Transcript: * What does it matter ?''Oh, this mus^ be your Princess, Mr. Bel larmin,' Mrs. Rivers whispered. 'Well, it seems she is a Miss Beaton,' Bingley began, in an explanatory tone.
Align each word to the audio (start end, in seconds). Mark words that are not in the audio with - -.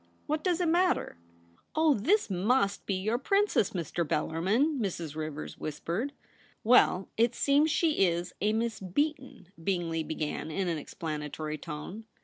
* 0.15 0.25
What 0.25 0.43
does 0.43 0.59
it 0.59 0.67
matter 0.67 1.19
?''Oh, 1.75 1.93
this 1.93 2.27
mus^ 2.27 2.83
be 2.87 2.95
your 2.95 3.19
Princess, 3.19 3.69
Mr. 3.69 4.03
Bel 4.07 4.29
larmin,' 4.29 4.79
Mrs. 4.79 5.15
Rivers 5.15 5.59
whispered. 5.59 6.11
'Well, 6.63 7.09
it 7.17 7.35
seems 7.35 7.69
she 7.69 8.03
is 8.07 8.33
a 8.41 8.51
Miss 8.53 8.79
Beaton,' 8.79 9.49
Bingley 9.63 10.01
began, 10.01 10.49
in 10.49 10.67
an 10.67 10.79
explanatory 10.79 11.59
tone. 11.59 12.05